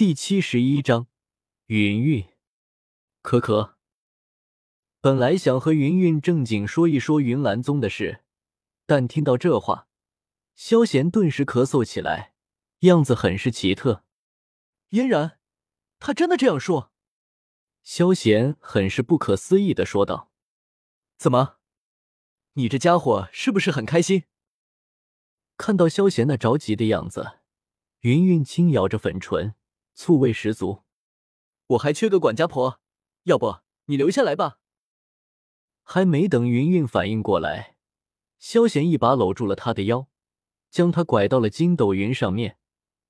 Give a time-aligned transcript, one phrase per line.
[0.00, 1.08] 第七十一章，
[1.66, 2.26] 云云，
[3.20, 3.76] 可可。
[5.02, 8.24] 本来想和云云正经说一说云岚宗的事，
[8.86, 9.88] 但听到这话，
[10.54, 12.32] 萧贤顿时咳嗽起来，
[12.78, 14.02] 样子很是奇特。
[14.88, 15.38] 嫣然，
[15.98, 16.94] 他真的这样说？
[17.82, 20.32] 萧贤很是不可思议的说道
[21.18, 21.58] ：“怎么，
[22.54, 24.24] 你这家伙是不是很开心？”
[25.58, 27.40] 看到萧贤那着急的样子，
[28.00, 29.54] 云云轻咬着粉唇。
[30.02, 30.82] 醋味十足，
[31.66, 32.80] 我还缺个管家婆，
[33.24, 34.58] 要不你留下来吧。
[35.82, 37.76] 还没等云云反应过来，
[38.38, 40.08] 萧贤一把搂住了她的腰，
[40.70, 42.56] 将她拐到了筋斗云上面，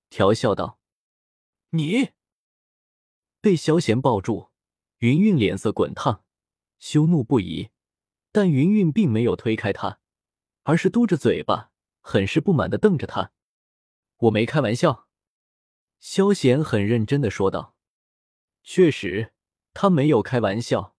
[0.08, 0.80] 调笑道
[1.70, 2.08] ：“你。”
[3.40, 4.50] 被萧贤抱住，
[4.98, 6.24] 云云脸色滚烫，
[6.80, 7.70] 羞怒不已。
[8.32, 10.00] 但云云并没有推开他，
[10.64, 11.70] 而是嘟着嘴巴，
[12.00, 13.30] 很是不满的瞪着他
[14.26, 15.06] ：“我没开玩笑。”
[16.00, 17.76] 萧贤很认真的说道
[18.64, 19.34] ：“确实，
[19.74, 20.96] 他没有开玩笑。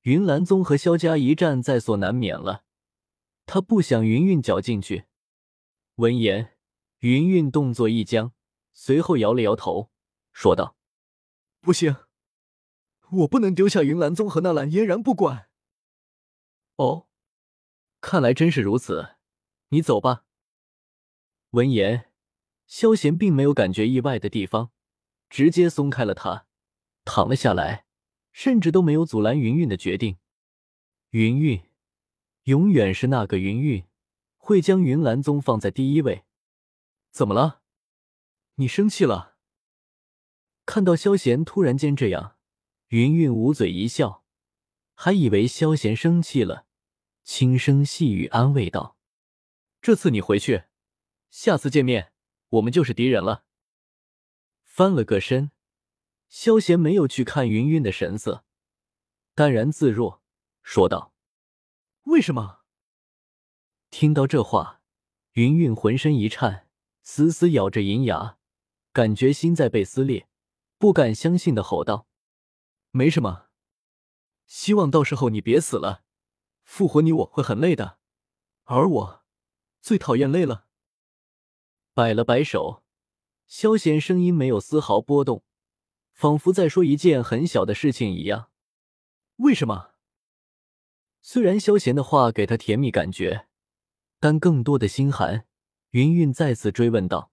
[0.00, 2.64] 云岚宗和萧家一战在所难免了，
[3.44, 5.04] 他不想云韵搅进去。”
[5.96, 6.56] 闻言，
[7.00, 8.32] 云韵动作一僵，
[8.72, 9.90] 随后摇了摇头，
[10.32, 10.76] 说道
[11.60, 11.94] ：“不行，
[13.10, 15.50] 我不能丢下云岚宗和纳兰嫣然不管。”
[16.76, 17.08] 哦，
[18.00, 19.16] 看来真是如此，
[19.68, 20.24] 你走吧。
[21.50, 22.10] 闻言。
[22.76, 24.72] 萧贤并没有感觉意外的地方，
[25.30, 26.48] 直接松开了他，
[27.04, 27.86] 躺了下来，
[28.32, 30.18] 甚至都没有阻拦云云的决定。
[31.10, 31.70] 云云，
[32.42, 33.86] 永远是那个云云，
[34.36, 36.24] 会将云岚宗放在第一位。
[37.12, 37.62] 怎么了？
[38.56, 39.36] 你生气了？
[40.66, 42.34] 看到萧贤突然间这样，
[42.88, 44.24] 云云捂嘴一笑，
[44.96, 46.66] 还以为萧贤生气了，
[47.22, 48.96] 轻声细语安慰道
[49.80, 50.64] ：“这次你回去，
[51.30, 52.10] 下次见面。”
[52.54, 53.44] 我们就是敌人了。
[54.62, 55.50] 翻了个身，
[56.28, 58.44] 萧贤没有去看云云的神色，
[59.34, 60.22] 淡然自若
[60.62, 61.12] 说道
[62.04, 62.60] ：“为什么？”
[63.90, 64.82] 听到这话，
[65.32, 66.68] 云云浑身一颤，
[67.02, 68.38] 死死咬着银牙，
[68.92, 70.28] 感觉心在被撕裂，
[70.78, 72.08] 不敢相信的吼道
[72.90, 73.48] ：“没什么，
[74.46, 76.04] 希望到时候你别死了，
[76.62, 77.98] 复活你我会很累的，
[78.64, 79.24] 而我
[79.80, 80.66] 最讨厌累了。”
[81.94, 82.82] 摆了摆手，
[83.46, 85.44] 萧贤声音没有丝毫波动，
[86.12, 88.50] 仿佛在说一件很小的事情一样。
[89.36, 89.92] 为什么？
[91.22, 93.46] 虽然萧贤的话给他甜蜜感觉，
[94.18, 95.46] 但更多的心寒。
[95.90, 97.30] 云云再次追问道：“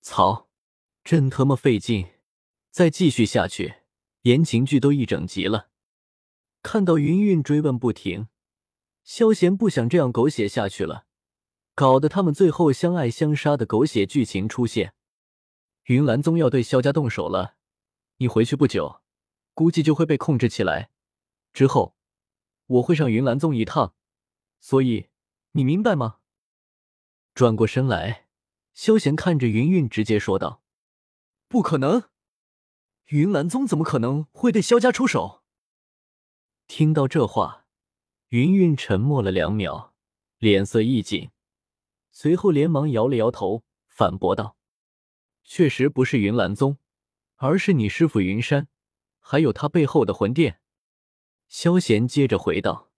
[0.00, 0.48] 操，
[1.04, 2.08] 真他妈费劲！
[2.70, 3.74] 再继续下去，
[4.22, 5.68] 言情剧都一整集了。”
[6.62, 8.28] 看到云云追问不停，
[9.04, 11.05] 萧贤不想这样狗血下去了。
[11.76, 14.94] 搞得他们最后相爱相杀的狗血剧情出现。
[15.84, 17.56] 云岚宗要对萧家动手了，
[18.16, 19.02] 你回去不久，
[19.52, 20.90] 估计就会被控制起来。
[21.52, 21.94] 之后
[22.66, 23.94] 我会上云岚宗一趟，
[24.58, 25.10] 所以
[25.52, 26.20] 你明白吗？
[27.34, 28.26] 转过身来，
[28.72, 30.62] 萧贤看着云云，直接说道
[31.46, 32.04] ：“不可能，
[33.08, 35.42] 云岚宗怎么可能会对萧家出手？”
[36.66, 37.66] 听到这话，
[38.28, 39.94] 云云沉默了两秒，
[40.38, 41.30] 脸色一紧。
[42.18, 44.56] 随后连忙摇了摇头，反驳道
[45.44, 46.78] ：“确实不是云岚宗，
[47.34, 48.68] 而是你师傅云山，
[49.18, 50.62] 还有他背后的魂殿。”
[51.46, 52.90] 萧贤接着回道：“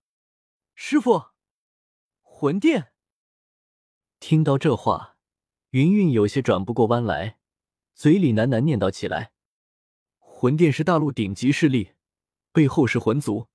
[0.77, 1.31] 师傅，
[2.23, 2.93] 魂殿。”
[4.21, 5.17] 听到这话，
[5.71, 7.41] 云云有些转不过弯来，
[7.95, 9.33] 嘴里喃喃念叨起来
[10.19, 11.95] ：“魂殿是大陆顶级势力，
[12.53, 13.49] 背后是魂族，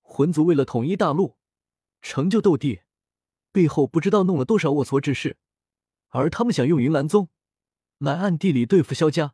[0.00, 1.36] 魂族为了统一大陆，
[2.02, 2.80] 成就斗帝。”
[3.56, 5.38] 背后不知道弄了多少龌龊之事，
[6.08, 7.30] 而他们想用云岚宗
[7.96, 9.32] 来暗地里对付萧家，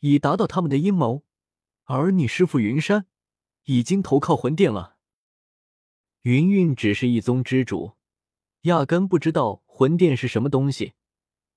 [0.00, 1.24] 以达到他们的阴谋。
[1.84, 3.06] 而你师父云山
[3.64, 4.98] 已经投靠魂殿了。
[6.20, 7.92] 云云只是一宗之主，
[8.62, 10.92] 压根不知道魂殿是什么东西。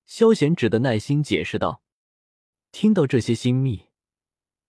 [0.06, 1.82] 萧贤只得耐心解释道
[2.72, 3.88] ：“听到这些心密，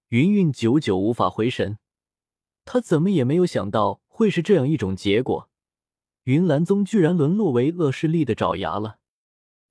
[0.09, 1.79] 云云久久无法回神。
[2.65, 5.47] 他怎么也没有想到会是这样一种结果。”
[6.23, 8.99] 云岚宗居然沦落为恶势力的爪牙了，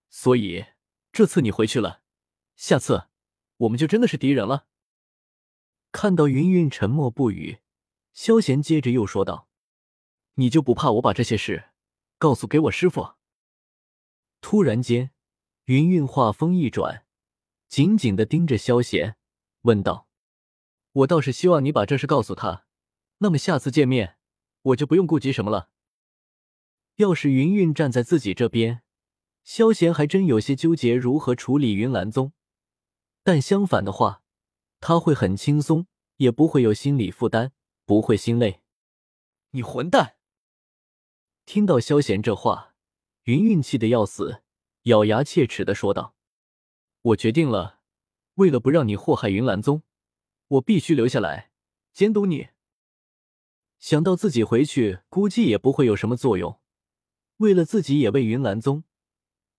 [0.08, 0.66] 所以
[1.12, 2.02] 这次你回去了，
[2.56, 3.04] 下次
[3.58, 4.66] 我们就真的是敌人了。
[5.92, 7.58] 看到云云沉默不语，
[8.12, 9.48] 萧贤接着又说道
[10.34, 11.70] ：“你就不怕我把这些事
[12.18, 13.14] 告诉给我师傅？”
[14.42, 15.12] 突然间，
[15.66, 17.06] 云云话锋一转，
[17.68, 19.16] 紧紧的盯着萧贤，
[19.62, 20.08] 问道
[20.92, 22.66] ：“我倒是希望你把这事告诉他，
[23.18, 24.16] 那么下次见面
[24.62, 25.70] 我就不用顾及什么了。”
[27.00, 28.82] 要是云云站在自己这边，
[29.42, 32.34] 萧贤还真有些纠结如何处理云岚宗。
[33.22, 34.22] 但相反的话，
[34.80, 35.86] 他会很轻松，
[36.16, 37.52] 也不会有心理负担，
[37.86, 38.60] 不会心累。
[39.52, 40.16] 你混蛋！
[41.46, 42.74] 听到萧贤这话，
[43.22, 44.42] 云云气得要死，
[44.82, 46.14] 咬牙切齿的说道
[47.00, 47.80] ：“我决定了，
[48.34, 49.82] 为了不让你祸害云岚宗，
[50.48, 51.50] 我必须留下来
[51.94, 52.48] 监督你。”
[53.80, 56.59] 想到自己回去估计也不会有什么作用，
[57.40, 58.84] 为了自己也为云岚宗，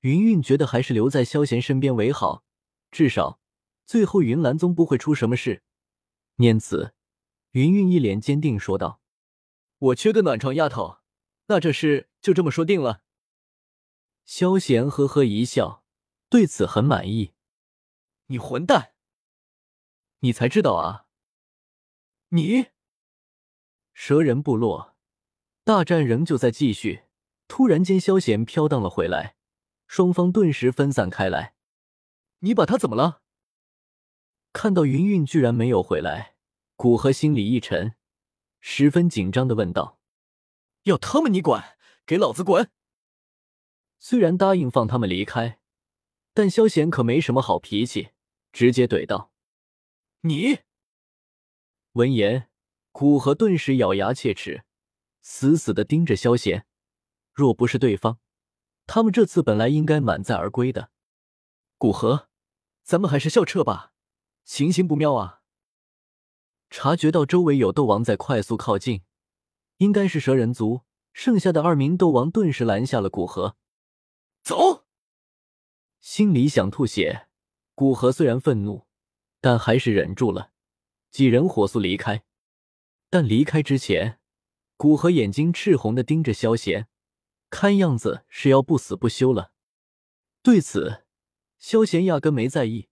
[0.01, 2.43] 云云觉得还是留在萧贤身边为好，
[2.91, 3.39] 至少
[3.87, 5.63] 最后云岚宗不会出什么事。
[6.35, 6.93] 念此，
[7.51, 9.01] 云云一脸坚定说道
[9.79, 10.99] ：“我缺个暖床丫头。”
[11.47, 13.03] 那这事就这么说定了。
[14.25, 15.83] 萧贤呵呵一笑，
[16.29, 17.33] 对此很满意。
[18.27, 18.93] 你混蛋！
[20.19, 21.07] 你才知道啊！
[22.29, 22.67] 你
[23.91, 24.95] 蛇人部落
[25.63, 27.05] 大战仍旧在继续。
[27.53, 29.35] 突然间，萧贤飘荡了回来，
[29.85, 31.53] 双方顿时分散开来。
[32.39, 33.23] 你把他怎么了？
[34.53, 36.37] 看到云云居然没有回来，
[36.77, 37.95] 古河心里一沉，
[38.61, 39.99] 十分紧张的问道。
[40.83, 41.77] 要他们你管？
[42.05, 42.71] 给老子滚！
[43.99, 45.59] 虽然答应放他们离开，
[46.33, 48.11] 但萧贤可没什么好脾气，
[48.53, 49.33] 直接怼道
[50.23, 50.59] ：“你！”
[51.91, 52.49] 闻言，
[52.93, 54.63] 古河顿时咬牙切齿，
[55.21, 56.65] 死死的盯着萧贤。
[57.33, 58.19] 若不是对方，
[58.87, 60.91] 他们这次本来应该满载而归的。
[61.77, 62.29] 古河，
[62.83, 63.93] 咱们还是校撤吧，
[64.43, 65.41] 情形不妙啊！
[66.69, 69.03] 察觉到周围有斗王在快速靠近。
[69.77, 70.81] 应该是蛇人族，
[71.11, 73.57] 剩下的二名斗王顿时拦下了古河。
[74.43, 74.85] 走，
[75.99, 77.27] 心里想吐血。
[77.73, 78.85] 古河虽然愤怒，
[79.39, 80.51] 但还是忍住了。
[81.09, 82.23] 几人火速离开，
[83.09, 84.19] 但离开之前，
[84.77, 86.87] 古河眼睛赤红的盯着萧贤，
[87.51, 89.51] 看样子是要不死不休了。
[90.41, 91.03] 对此，
[91.59, 92.87] 萧贤压根没在意，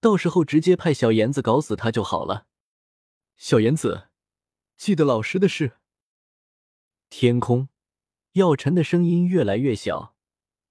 [0.00, 2.46] 到时候直接派小妍子搞死他就好了。
[3.36, 4.08] 小妍子，
[4.76, 5.78] 记得老师的事。
[7.10, 7.68] 天空，
[8.32, 10.14] 药尘的声音越来越小，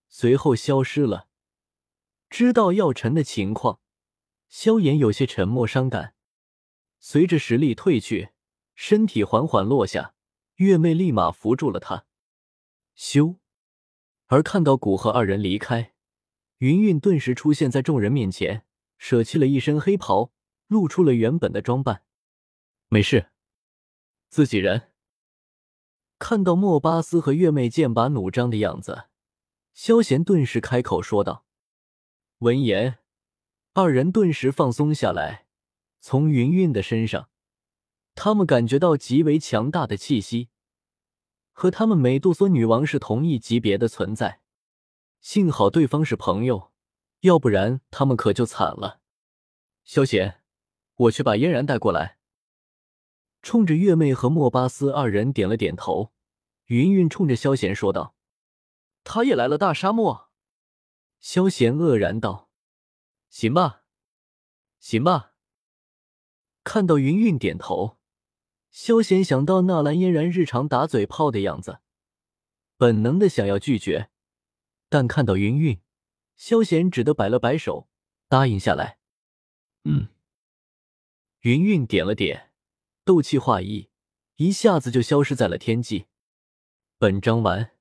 [0.07, 1.27] 随后消失了。
[2.29, 3.81] 知道药尘的情况，
[4.47, 6.15] 萧炎有些沉默伤感。
[6.99, 8.29] 随着实力退去，
[8.73, 10.15] 身体缓缓落下，
[10.55, 12.06] 月妹立马扶住了他。
[12.97, 13.35] 修，
[14.25, 15.93] 而看到古河二人离开，
[16.57, 18.65] 云云顿时出现在众人面前，
[18.97, 20.33] 舍弃了一身黑袍，
[20.65, 22.03] 露出了原本的装扮。
[22.89, 23.29] 没事，
[24.29, 24.91] 自己人。
[26.17, 29.09] 看到莫巴斯和月妹剑拔弩张的样子，
[29.75, 31.45] 萧贤顿时开口说道。
[32.39, 32.97] 闻言，
[33.73, 35.45] 二人顿时放松下来。
[35.99, 37.29] 从云云的身上，
[38.15, 40.49] 他们感觉到极为强大的气息，
[41.59, 44.41] 和他们美杜莎女王是同一级别的存在。
[45.19, 46.71] 幸好对方是朋友，
[47.21, 49.01] 要不然他们可就惨了。
[49.83, 50.43] 萧贤，
[50.93, 52.19] 我去把嫣然带过来。
[53.41, 56.13] 冲着月妹和莫巴斯二人点了点头，
[56.65, 58.15] 云云冲着萧贤说道
[59.03, 60.29] ：“他也来了大沙漠。”
[61.19, 62.51] 萧贤愕然道
[63.29, 63.81] ：“行吧，
[64.77, 65.33] 行吧。”
[66.63, 67.96] 看到云云点头，
[68.79, 71.79] 萧贤想到纳兰嫣然日常打嘴炮的样子，
[72.77, 74.11] 本能的想要拒绝，
[74.87, 75.81] 但看到云韵，
[76.35, 77.89] 萧贤只得摆了摆手，
[78.29, 78.99] 答应下来。
[79.85, 80.09] 嗯，
[81.39, 82.51] 云韵点了点。
[83.03, 83.89] 斗气化意，
[84.35, 86.05] 一下子就消失在了天际。
[86.99, 87.71] 本章完。